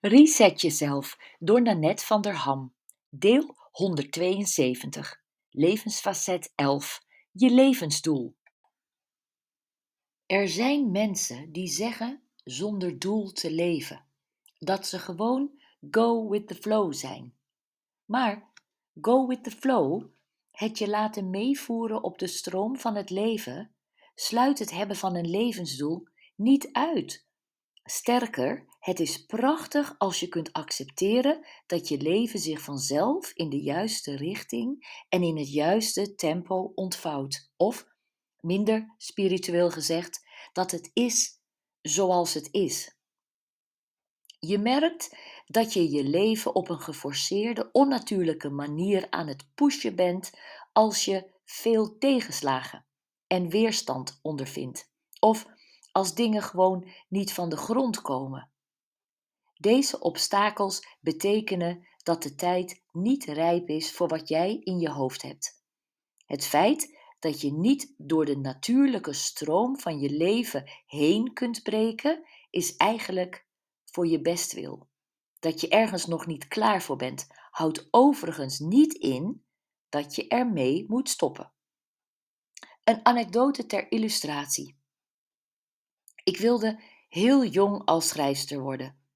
Reset 0.00 0.60
jezelf 0.60 1.18
door 1.38 1.62
Nanette 1.62 2.04
van 2.04 2.20
der 2.20 2.34
Ham. 2.34 2.74
Deel 3.08 3.56
172. 3.70 5.22
Levensfacet 5.50 6.52
11. 6.54 7.02
Je 7.32 7.50
levensdoel. 7.50 8.36
Er 10.26 10.48
zijn 10.48 10.90
mensen 10.90 11.52
die 11.52 11.66
zeggen 11.66 12.22
zonder 12.44 12.98
doel 12.98 13.32
te 13.32 13.50
leven. 13.50 14.04
Dat 14.58 14.86
ze 14.86 14.98
gewoon 14.98 15.60
go 15.90 16.28
with 16.28 16.48
the 16.48 16.54
flow 16.54 16.92
zijn. 16.92 17.34
Maar 18.04 18.52
go 19.00 19.26
with 19.26 19.44
the 19.44 19.50
flow, 19.50 20.04
het 20.50 20.78
je 20.78 20.88
laten 20.88 21.30
meevoeren 21.30 22.02
op 22.02 22.18
de 22.18 22.26
stroom 22.26 22.76
van 22.76 22.94
het 22.94 23.10
leven, 23.10 23.74
sluit 24.14 24.58
het 24.58 24.70
hebben 24.70 24.96
van 24.96 25.14
een 25.14 25.30
levensdoel 25.30 26.08
niet 26.34 26.72
uit. 26.72 27.26
Sterker, 27.84 28.67
het 28.88 29.00
is 29.00 29.26
prachtig 29.26 29.94
als 29.98 30.20
je 30.20 30.28
kunt 30.28 30.52
accepteren 30.52 31.46
dat 31.66 31.88
je 31.88 32.00
leven 32.00 32.38
zich 32.38 32.60
vanzelf 32.60 33.32
in 33.34 33.48
de 33.48 33.60
juiste 33.60 34.16
richting 34.16 35.02
en 35.08 35.22
in 35.22 35.36
het 35.36 35.52
juiste 35.52 36.14
tempo 36.14 36.72
ontvouwt. 36.74 37.50
Of, 37.56 37.86
minder 38.40 38.94
spiritueel 38.96 39.70
gezegd, 39.70 40.26
dat 40.52 40.70
het 40.70 40.90
is 40.92 41.40
zoals 41.82 42.34
het 42.34 42.48
is. 42.50 42.96
Je 44.38 44.58
merkt 44.58 45.16
dat 45.46 45.72
je 45.72 45.90
je 45.90 46.04
leven 46.04 46.54
op 46.54 46.68
een 46.68 46.80
geforceerde, 46.80 47.68
onnatuurlijke 47.72 48.50
manier 48.50 49.06
aan 49.10 49.26
het 49.26 49.46
pushen 49.54 49.94
bent 49.94 50.30
als 50.72 51.04
je 51.04 51.30
veel 51.44 51.98
tegenslagen 51.98 52.86
en 53.26 53.48
weerstand 53.48 54.18
ondervindt. 54.22 54.90
Of 55.20 55.46
als 55.92 56.14
dingen 56.14 56.42
gewoon 56.42 56.88
niet 57.08 57.32
van 57.32 57.48
de 57.48 57.56
grond 57.56 58.00
komen. 58.00 58.50
Deze 59.58 60.00
obstakels 60.00 60.86
betekenen 61.00 61.86
dat 62.02 62.22
de 62.22 62.34
tijd 62.34 62.82
niet 62.92 63.24
rijp 63.24 63.68
is 63.68 63.92
voor 63.92 64.08
wat 64.08 64.28
jij 64.28 64.60
in 64.60 64.78
je 64.78 64.90
hoofd 64.90 65.22
hebt. 65.22 65.62
Het 66.26 66.46
feit 66.46 66.96
dat 67.18 67.40
je 67.40 67.52
niet 67.52 67.94
door 67.96 68.24
de 68.24 68.36
natuurlijke 68.36 69.12
stroom 69.12 69.78
van 69.78 69.98
je 69.98 70.10
leven 70.10 70.70
heen 70.86 71.32
kunt 71.32 71.62
breken, 71.62 72.24
is 72.50 72.76
eigenlijk 72.76 73.46
voor 73.84 74.06
je 74.06 74.20
bestwil. 74.20 74.88
Dat 75.38 75.60
je 75.60 75.68
ergens 75.68 76.06
nog 76.06 76.26
niet 76.26 76.48
klaar 76.48 76.82
voor 76.82 76.96
bent, 76.96 77.26
houdt 77.50 77.88
overigens 77.90 78.58
niet 78.58 78.94
in 78.94 79.44
dat 79.88 80.14
je 80.14 80.28
ermee 80.28 80.84
moet 80.88 81.08
stoppen. 81.08 81.52
Een 82.84 83.06
anekdote 83.06 83.66
ter 83.66 83.90
illustratie. 83.90 84.76
Ik 86.24 86.36
wilde 86.38 86.82
heel 87.08 87.44
jong 87.44 87.84
als 87.84 88.08
schrijfster 88.08 88.60
worden. 88.60 89.07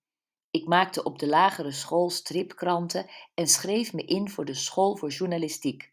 Ik 0.53 0.67
maakte 0.67 1.03
op 1.03 1.19
de 1.19 1.27
lagere 1.27 1.73
school 1.73 2.11
stripkranten 2.11 3.11
en 3.35 3.47
schreef 3.47 3.93
me 3.93 4.05
in 4.05 4.29
voor 4.29 4.45
de 4.45 4.55
school 4.55 4.97
voor 4.97 5.11
journalistiek. 5.11 5.93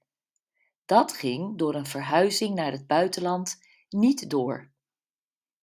Dat 0.85 1.13
ging 1.13 1.57
door 1.57 1.75
een 1.75 1.85
verhuizing 1.85 2.55
naar 2.55 2.71
het 2.71 2.87
buitenland 2.87 3.61
niet 3.89 4.29
door. 4.29 4.71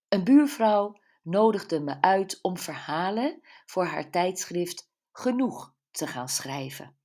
Een 0.09 0.25
buurvrouw 0.25 1.01
nodigde 1.23 1.81
me 1.81 2.01
uit 2.01 2.39
om 2.43 2.59
verhalen 2.59 3.41
voor 3.67 3.85
haar 3.85 4.11
tijdschrift 4.11 4.91
Genoeg 5.13 5.75
te 5.91 6.07
gaan 6.07 6.29
schrijven. 6.29 6.97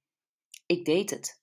Ik 0.65 0.85
deed 0.85 1.09
het. 1.09 1.41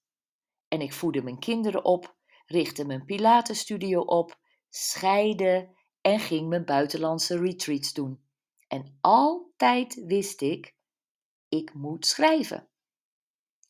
En 0.68 0.80
ik 0.80 0.92
voedde 0.92 1.22
mijn 1.22 1.38
kinderen 1.38 1.84
op, 1.84 2.16
richtte 2.46 2.84
mijn 2.84 3.04
Pilatenstudio 3.04 4.00
op, 4.00 4.38
scheide 4.68 5.76
en 6.00 6.20
ging 6.20 6.48
mijn 6.48 6.64
buitenlandse 6.64 7.38
retreats 7.38 7.92
doen. 7.92 8.27
En 8.68 8.98
altijd 9.00 10.04
wist 10.06 10.40
ik, 10.40 10.74
ik 11.48 11.74
moet 11.74 12.06
schrijven. 12.06 12.68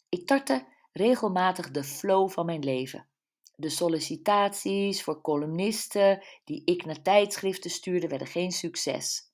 Ik 0.09 0.27
tartte 0.27 0.67
regelmatig 0.93 1.71
de 1.71 1.85
flow 1.85 2.31
van 2.31 2.47
mijn 2.47 2.65
leven. 2.65 3.09
De 3.57 3.69
sollicitaties 3.69 5.03
voor 5.03 5.21
columnisten 5.21 6.25
die 6.45 6.63
ik 6.65 6.85
naar 6.85 7.03
tijdschriften 7.03 7.71
stuurde 7.71 8.09
werden 8.09 8.27
geen 8.27 8.53
succes. 8.53 9.33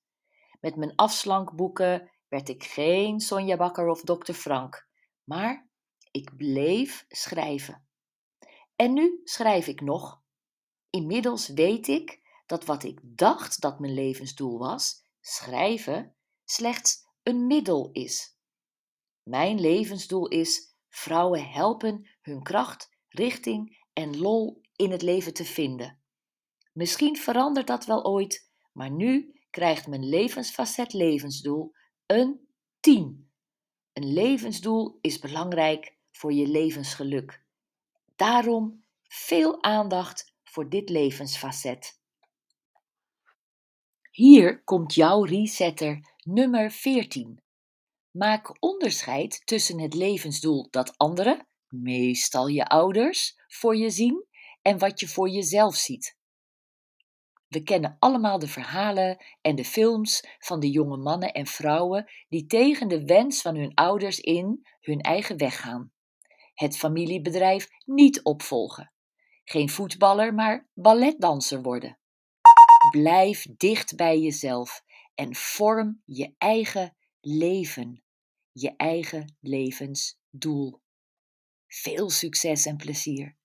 Met 0.60 0.76
mijn 0.76 0.94
afslankboeken 0.96 2.10
werd 2.28 2.48
ik 2.48 2.64
geen 2.64 3.20
Sonja 3.20 3.56
Bakker 3.56 3.88
of 3.88 4.00
Dr. 4.02 4.32
Frank, 4.32 4.88
maar 5.24 5.68
ik 6.10 6.36
bleef 6.36 7.04
schrijven. 7.08 7.86
En 8.76 8.92
nu 8.92 9.20
schrijf 9.24 9.66
ik 9.66 9.80
nog. 9.80 10.22
Inmiddels 10.90 11.48
weet 11.48 11.88
ik 11.88 12.20
dat 12.46 12.64
wat 12.64 12.82
ik 12.82 13.00
dacht 13.02 13.60
dat 13.60 13.78
mijn 13.78 13.94
levensdoel 13.94 14.58
was, 14.58 15.03
schrijven, 15.26 16.16
slechts 16.44 17.04
een 17.22 17.46
middel 17.46 17.90
is. 17.92 18.38
Mijn 19.22 19.60
levensdoel 19.60 20.28
is 20.28 20.76
vrouwen 20.88 21.50
helpen 21.50 22.08
hun 22.20 22.42
kracht, 22.42 22.90
richting 23.08 23.84
en 23.92 24.18
lol 24.18 24.60
in 24.76 24.90
het 24.90 25.02
leven 25.02 25.34
te 25.34 25.44
vinden. 25.44 26.02
Misschien 26.72 27.16
verandert 27.16 27.66
dat 27.66 27.84
wel 27.84 28.04
ooit, 28.04 28.50
maar 28.72 28.90
nu 28.90 29.40
krijgt 29.50 29.86
mijn 29.86 30.08
levensfacet 30.08 30.92
levensdoel 30.92 31.72
een 32.06 32.48
10. 32.80 33.32
Een 33.92 34.12
levensdoel 34.12 34.98
is 35.00 35.18
belangrijk 35.18 35.96
voor 36.10 36.32
je 36.32 36.46
levensgeluk. 36.46 37.44
Daarom 38.16 38.84
veel 39.02 39.62
aandacht 39.62 40.34
voor 40.42 40.68
dit 40.68 40.88
levensfacet. 40.88 42.02
Hier 44.14 44.62
komt 44.64 44.94
jouw 44.94 45.22
resetter 45.22 46.14
nummer 46.24 46.70
14. 46.70 47.40
Maak 48.10 48.56
onderscheid 48.62 49.42
tussen 49.44 49.80
het 49.80 49.94
levensdoel 49.94 50.68
dat 50.70 50.98
anderen, 50.98 51.46
meestal 51.68 52.46
je 52.46 52.66
ouders, 52.66 53.40
voor 53.46 53.76
je 53.76 53.90
zien 53.90 54.26
en 54.62 54.78
wat 54.78 55.00
je 55.00 55.08
voor 55.08 55.28
jezelf 55.28 55.74
ziet. 55.74 56.18
We 57.48 57.62
kennen 57.62 57.96
allemaal 57.98 58.38
de 58.38 58.48
verhalen 58.48 59.24
en 59.40 59.54
de 59.54 59.64
films 59.64 60.24
van 60.38 60.60
de 60.60 60.70
jonge 60.70 60.96
mannen 60.96 61.32
en 61.32 61.46
vrouwen 61.46 62.10
die 62.28 62.46
tegen 62.46 62.88
de 62.88 63.04
wens 63.04 63.40
van 63.40 63.56
hun 63.56 63.74
ouders 63.74 64.20
in 64.20 64.66
hun 64.80 65.00
eigen 65.00 65.36
weg 65.36 65.60
gaan. 65.60 65.92
Het 66.54 66.76
familiebedrijf 66.76 67.68
niet 67.84 68.22
opvolgen. 68.22 68.92
Geen 69.44 69.70
voetballer, 69.70 70.34
maar 70.34 70.68
balletdanser 70.74 71.62
worden. 71.62 71.98
Blijf 72.90 73.46
dicht 73.56 73.96
bij 73.96 74.18
jezelf 74.20 74.82
en 75.14 75.34
vorm 75.34 76.02
je 76.04 76.34
eigen 76.38 76.96
leven, 77.20 78.02
je 78.52 78.76
eigen 78.76 79.36
levensdoel. 79.40 80.80
Veel 81.66 82.10
succes 82.10 82.66
en 82.66 82.76
plezier. 82.76 83.36